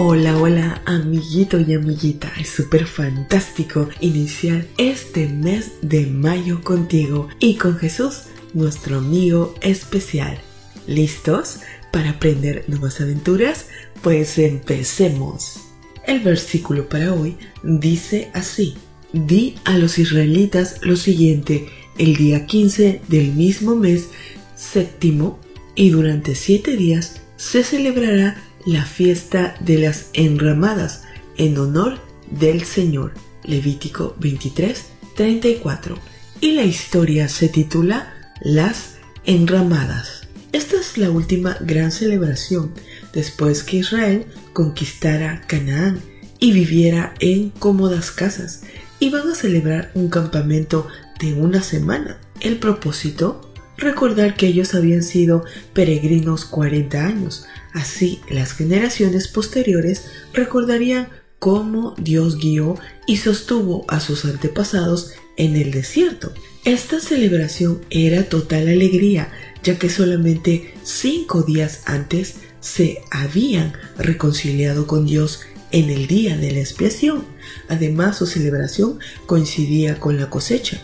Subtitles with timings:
[0.00, 2.32] Hola, hola, amiguito y amiguita.
[2.38, 8.22] Es súper fantástico iniciar este mes de mayo contigo y con Jesús,
[8.54, 10.38] nuestro amigo especial.
[10.86, 11.58] ¿Listos
[11.92, 13.66] para aprender nuevas aventuras?
[14.00, 15.62] Pues empecemos.
[16.06, 18.76] El versículo para hoy dice así.
[19.12, 21.66] Di a los israelitas lo siguiente,
[21.98, 24.10] el día 15 del mismo mes
[24.54, 25.40] séptimo
[25.74, 31.02] y durante siete días se celebrará la fiesta de las enramadas
[31.36, 31.98] en honor
[32.30, 33.14] del Señor.
[33.44, 34.84] Levítico 23,
[35.16, 35.96] 34.
[36.40, 40.28] Y la historia se titula Las enramadas.
[40.52, 42.72] Esta es la última gran celebración
[43.12, 46.00] después que Israel conquistara Canaán
[46.38, 48.62] y viviera en cómodas casas.
[49.00, 50.86] Iban a celebrar un campamento
[51.20, 52.18] de una semana.
[52.40, 53.47] El propósito
[53.78, 57.46] recordar que ellos habían sido peregrinos 40 años.
[57.72, 60.04] Así las generaciones posteriores
[60.34, 62.76] recordarían cómo Dios guió
[63.06, 66.32] y sostuvo a sus antepasados en el desierto.
[66.64, 69.30] Esta celebración era total alegría,
[69.62, 76.50] ya que solamente cinco días antes se habían reconciliado con Dios en el día de
[76.50, 77.24] la expiación.
[77.68, 80.80] Además, su celebración coincidía con la cosecha.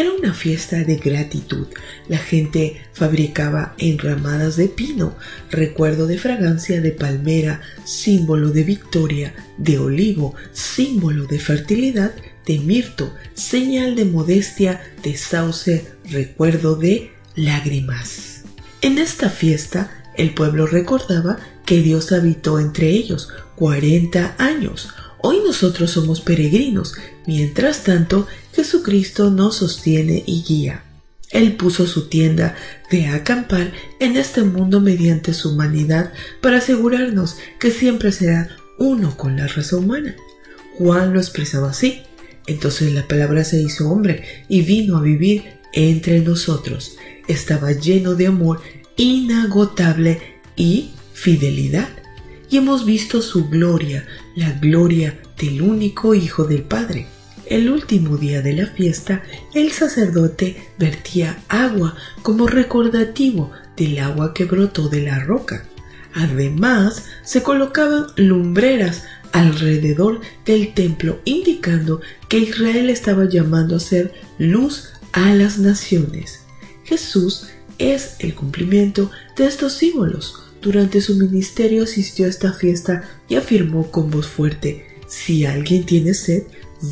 [0.00, 1.66] Era una fiesta de gratitud.
[2.08, 5.14] La gente fabricaba enramadas de pino,
[5.50, 12.14] recuerdo de fragancia de palmera, símbolo de victoria, de olivo, símbolo de fertilidad,
[12.46, 18.44] de mirto, señal de modestia, de sauce, recuerdo de lágrimas.
[18.80, 24.88] En esta fiesta, el pueblo recordaba que Dios habitó entre ellos 40 años,
[25.22, 26.94] Hoy nosotros somos peregrinos,
[27.26, 30.84] mientras tanto Jesucristo nos sostiene y guía.
[31.30, 32.56] Él puso su tienda
[32.90, 38.48] de acampar en este mundo mediante su humanidad para asegurarnos que siempre será
[38.78, 40.16] uno con la raza humana.
[40.78, 42.02] Juan lo expresaba así.
[42.46, 46.96] Entonces la palabra se hizo hombre y vino a vivir entre nosotros.
[47.28, 48.60] Estaba lleno de amor
[48.96, 50.20] inagotable
[50.56, 51.99] y fidelidad
[52.50, 57.06] y hemos visto su gloria, la gloria del único Hijo del Padre.
[57.46, 59.22] El último día de la fiesta,
[59.54, 65.64] el sacerdote vertía agua como recordativo del agua que brotó de la roca.
[66.14, 74.90] Además, se colocaban lumbreras alrededor del templo, indicando que Israel estaba llamando a ser luz
[75.12, 76.44] a las naciones.
[76.84, 80.49] Jesús es el cumplimiento de estos símbolos.
[80.60, 86.14] Durante su ministerio asistió a esta fiesta y afirmó con voz fuerte, si alguien tiene
[86.14, 86.44] sed,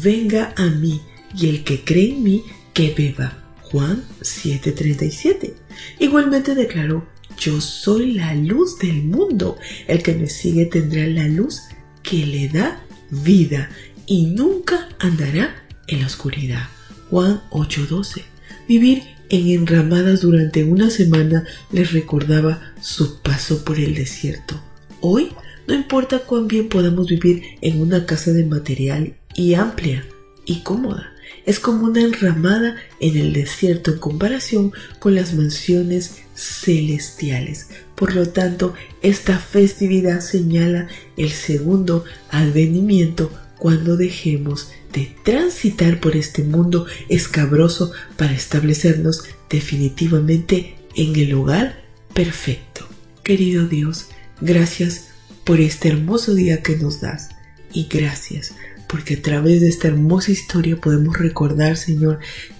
[0.02, 1.00] venga a mí,
[1.36, 3.44] y el que cree en mí, que beba.
[3.62, 5.54] Juan 7:37.
[5.98, 7.06] Igualmente declaró,
[7.38, 11.60] yo soy la luz del mundo, el que me sigue tendrá la luz
[12.02, 13.68] que le da vida
[14.06, 16.68] y nunca andará en la oscuridad.
[17.10, 18.24] Juan 8:12.
[18.68, 24.60] Vivir en enramadas durante una semana les recordaba su paso por el desierto.
[25.00, 25.32] Hoy
[25.66, 30.04] no importa cuán bien podamos vivir en una casa de material y amplia
[30.44, 31.12] y cómoda,
[31.46, 37.68] es como una enramada en el desierto en comparación con las mansiones celestiales.
[37.94, 46.42] Por lo tanto, esta festividad señala el segundo advenimiento cuando dejemos de transitar por este
[46.42, 51.82] mundo escabroso para establecernos definitivamente en el lugar
[52.14, 52.86] perfecto.
[53.22, 54.06] Querido Dios,
[54.40, 55.08] gracias
[55.44, 57.30] por este hermoso día que nos das
[57.72, 58.54] y gracias
[58.88, 62.18] porque a través de esta hermosa historia podemos recordar, Señor,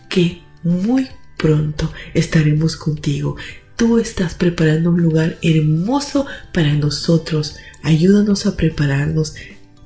[0.09, 3.37] que muy pronto estaremos contigo.
[3.77, 7.57] Tú estás preparando un lugar hermoso para nosotros.
[7.83, 9.35] Ayúdanos a prepararnos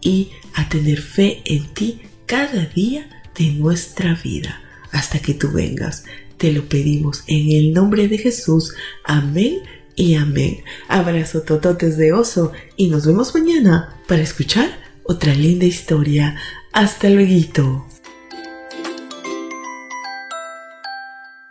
[0.03, 3.09] y a tener fe en ti cada día
[3.39, 4.61] de nuestra vida
[4.91, 6.05] hasta que tú vengas.
[6.37, 8.75] Te lo pedimos en el nombre de Jesús.
[9.05, 9.61] Amén
[9.97, 10.65] y amén.
[10.89, 16.37] Abrazo tototes de oso y nos vemos mañana para escuchar otra linda historia.
[16.73, 17.87] Hasta luego.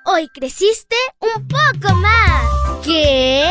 [0.03, 2.83] Hoy creciste un poco más.
[2.83, 3.50] ¿Qué?